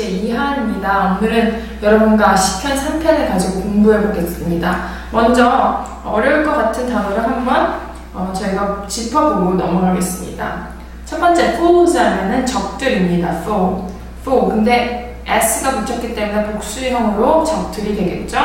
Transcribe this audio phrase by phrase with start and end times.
[0.00, 1.18] 777 이하입니다.
[1.20, 4.88] 오늘은 여러분과 시편 3편을 가지고 공부해 보겠습니다.
[5.12, 10.68] 먼저 어려울 것 같은 단어를 한번 어, 저희가 짚어보고 넘어가겠습니다.
[11.04, 13.28] 첫 번째 foes 하면은 적들입니다.
[13.42, 13.84] foe.
[14.22, 14.48] foe.
[14.48, 18.38] 근데 s가 붙였기 때문에 복수형으로 적들이 되겠죠?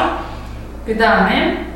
[0.86, 1.68] 그 다음에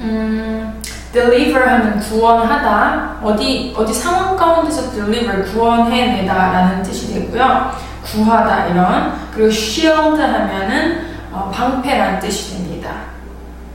[0.00, 0.80] 음,
[1.12, 3.18] deliver 하면 구원하다.
[3.22, 7.87] 어디, 어디 상황 가운데서 deliver, 구원해내다 라는 뜻이 되고요.
[8.12, 9.28] 구하다, 이런.
[9.32, 13.08] 그리고 shield 하면은 어, 방패라는 뜻이 됩니다.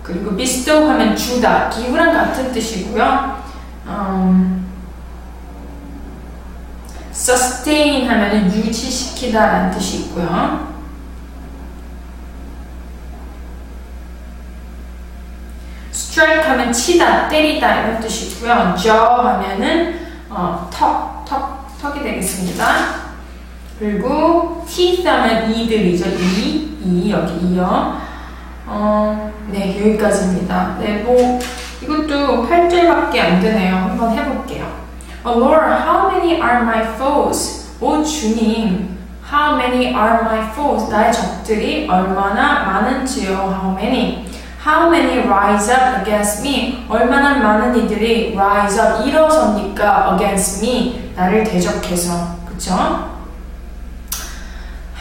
[0.02, 3.44] 그리고 bestow 하면 주다, 기부랑 같은 뜻이고요.
[3.88, 4.68] 음,
[7.14, 10.73] sustain 하면은 유지시키다 라는 뜻이 있고요.
[15.94, 18.76] strike 하면 치다, 때리다 이런 뜻이고요.
[18.78, 23.03] jaw 하면은 어, 턱, 턱, 턱이 되겠습니다.
[23.84, 26.08] 그리고 teeth 하면 이들이죠.
[26.08, 27.98] 이, 이 여기 이요.
[28.66, 30.78] 어, 네 여기까지입니다.
[30.80, 31.38] 네, 뭐
[31.81, 33.76] 이것도 8절밖에 안 되네요.
[33.76, 34.72] 한번 해볼게요.
[35.26, 37.76] Oh Lord, how many are my foes?
[37.81, 40.89] 오 주님, how many are my foes?
[40.89, 43.34] 나의 적들이 얼마나 많은지요.
[43.36, 44.26] How many?
[44.66, 46.86] How many rise up against me?
[46.88, 50.14] 얼마나 많은 이들이 rise up 일어섭니까?
[50.14, 53.12] against me 나를 대적해서 그쵸?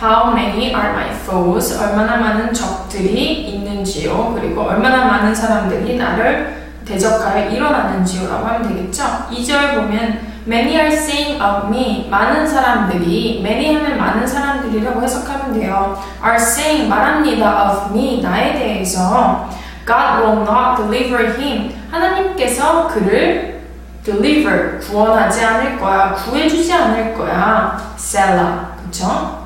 [0.02, 1.78] How many are my foes?
[1.78, 4.34] 얼마나 많은 적들이 있는지요?
[4.34, 8.28] 그리고 얼마나 많은 사람들이 나를 대적하여 일어나는지요?
[8.28, 9.04] 라고 하면 되겠죠?
[9.30, 12.08] 2절 보면 Many are saying of me.
[12.10, 15.96] 많은 사람들이 many 하면 많은 사람들이라고 해석하면 돼요.
[16.20, 19.48] are saying 말합니다 of me 나에 대해서
[19.86, 21.72] God will not deliver him.
[21.92, 23.60] 하나님께서 그를
[24.02, 26.12] deliver 구원하지 않을 거야.
[26.12, 27.94] 구해주지 않을 거야.
[27.96, 28.72] Selah.
[28.82, 29.41] 그쵸?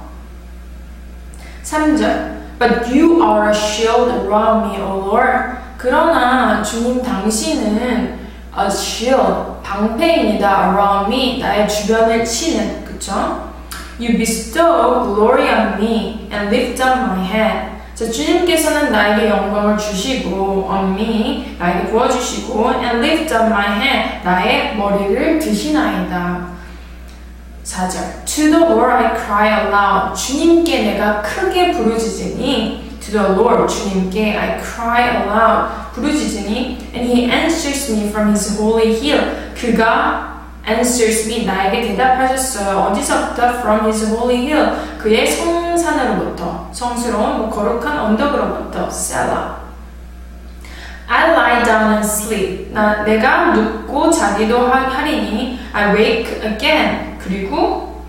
[1.67, 5.59] 3절 But you are a shield around me, O Lord.
[5.77, 8.19] 그러나 주님 당신은
[8.59, 10.71] a shield, 방패입니다.
[10.73, 13.53] around me, 나의 주변을 치는, 그쵸?
[14.01, 17.77] You bestow glory on me and lift up my head.
[17.95, 24.77] 자, 주님께서는 나에게 영광을 주시고 on me, 나에게 부어주시고 and lift up my head, 나의
[24.77, 26.57] 머리를 드시나이다.
[27.67, 30.15] 4절 To the Lord I cry aloud.
[30.15, 35.93] 주님께 내가 크게 부르짖으니 To the Lord, 주님께 I cry aloud.
[35.95, 39.21] 부르짖으니 And He answers me from His holy hill.
[39.59, 42.79] 그가 answers me 나에게 대답하셨어요.
[42.91, 43.59] 어디서부터?
[43.61, 44.71] From His holy hill.
[44.99, 49.67] 그의 성산으로부터 성스러운 뭐 거룩한 언덕으로부터 Selah.
[51.09, 52.73] I lie down and sleep.
[52.73, 57.16] 나 내가 눕고 자기도 하리니 I wake again.
[57.27, 58.05] 그리고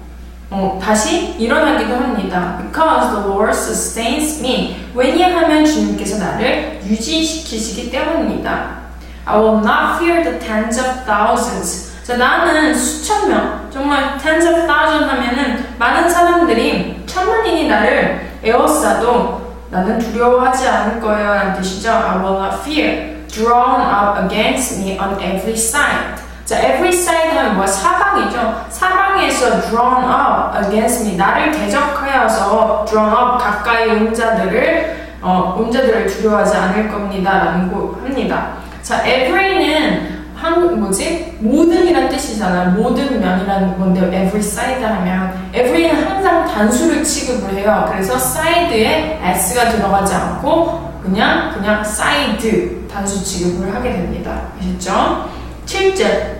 [0.50, 2.57] 어, 다시 일어나기도 합니다.
[2.61, 4.88] Because the Lord sustains me.
[4.94, 8.77] 왜냐하면 주님께서 나를 유지시키시기 때문입니다.
[9.25, 11.91] I will not fear the tens of thousands.
[12.06, 20.00] 자, 나는 수천 명, 정말 tens of thousands 하면은 많은 사람들이 천만인이 나를 에워싸도 나는
[20.00, 21.33] 두려워하지 않을 거예요.
[21.33, 21.91] 라는 뜻이죠.
[21.91, 23.17] I will not fear.
[23.27, 26.26] Drawn up against me on every side.
[26.47, 28.67] 자, every side 하면 뭐 사방이죠.
[28.69, 31.17] 사방에서 drawn up against me.
[31.17, 37.43] 나를 대적하여서 drawn up 가까이 온 자들을 어, 온 자들을 두려워하지 않을 겁니다.
[37.43, 38.53] 라고 합니다.
[38.81, 42.71] 자, every는 한 뭐지 모든이란 뜻이잖아요.
[42.81, 47.89] 모든 면이라는 건데 every side 하면 every는 항상 단수를 취급을 해요.
[47.91, 54.43] 그래서 side에 s가 들어가지 않고 그냥 그냥 side 단수 취급을 하게 됩니다.
[54.57, 55.35] 아셨죠?
[55.65, 56.36] 7절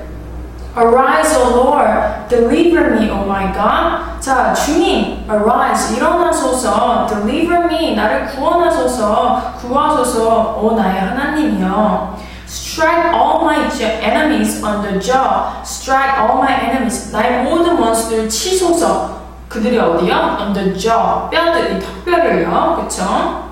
[0.78, 4.22] Arise, O Lord, deliver me, O my God.
[4.22, 12.18] 자, 주님, arise, 일어나소서, deliver me, 나를 구원하소서, 구하소서, 오 나의 하나님이여.
[12.46, 13.68] Strike all my
[14.04, 15.62] enemies on the jaw.
[15.64, 17.12] Strike all my enemies.
[17.12, 19.18] 나의 모든 원수들을 치소서.
[19.50, 20.38] 그들이 어디요?
[20.40, 21.28] On the jaw.
[21.32, 22.84] 뼈들 이 턱뼈를요.
[22.84, 23.50] 그쵸?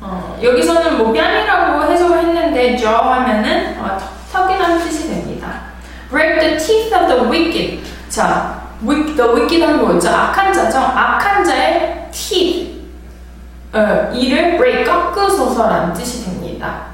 [0.00, 3.98] 어, 여기서는 뭐 뺨이라고 해석을 했는데 jaw 하면은 어,
[4.32, 5.66] 턱, 턱이라는 뜻이 됩니다.
[6.10, 7.82] Break the teeth of the wicked.
[8.08, 10.08] 자, the wicked 하는 뭐죠?
[10.08, 10.78] 악한 자죠?
[10.78, 12.76] 악한 자의 teeth.
[13.72, 16.86] 어, 이를 break, 꺾으소서라는 뜻이 됩니다.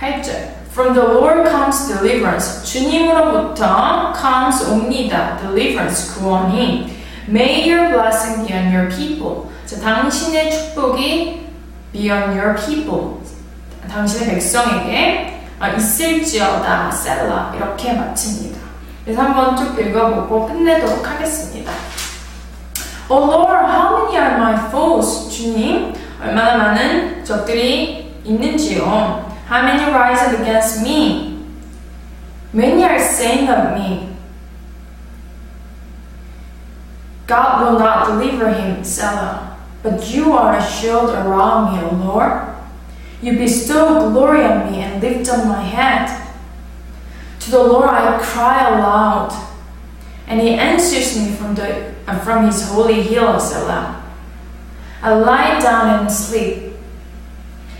[0.00, 2.62] 8절 From the Lord comes deliverance.
[2.62, 5.36] 주님으로부터 comes 옵니다.
[5.40, 6.96] deliverance, 구원이.
[7.28, 9.50] May your blessing be on your people.
[9.66, 11.46] 자, 당신의 축복이
[11.92, 13.18] be on your people.
[13.90, 15.40] 당신의 백성에게
[15.76, 16.90] 있을지어다.
[16.92, 17.54] 셀라.
[17.56, 18.57] 이렇게 마칩니다.
[19.07, 21.71] 그래서 한번 쭉 읽어보고 끝내도록 하겠습니다.
[23.09, 25.29] Oh Lord, how many are my foes?
[25.29, 28.83] 주님, 얼마나 많은 적들이 있는지요?
[29.49, 31.45] How many rise up against me?
[32.53, 34.15] Many are saying of me.
[37.27, 39.57] God will not deliver him, Selah.
[39.81, 42.53] But you are a shield around me, O Lord.
[43.21, 46.09] You bestow glory on me and lift up my head.
[47.48, 49.32] To the Lord I cry aloud,
[50.26, 54.04] and He answers me from the from His holy hill, Selah.
[55.00, 56.74] I lie down and sleep,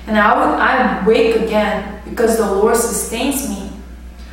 [0.06, 3.70] and I will I wake again because the Lord sustains me.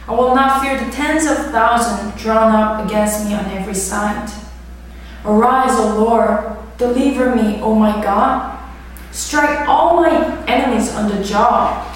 [0.08, 4.32] I will not fear the tens of thousands drawn up against me on every side.
[5.26, 8.58] Arise, O Lord, deliver me, O my God.
[9.12, 11.92] Strike all my enemies on the jaw.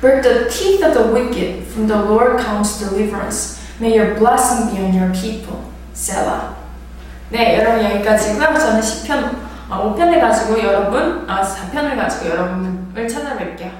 [0.00, 3.60] Break the teeth of the wicked, from the Lord comes deliverance.
[3.80, 5.64] May your blessing be on your people.
[5.94, 6.56] Selah.
[7.30, 8.58] 네, 여러분 여기까지고요.
[8.58, 9.36] 저는 10편,
[9.70, 13.77] 어, 5편을 가지고 여러분, 아, 4편을 가지고 여러분을 찾아뵐게요.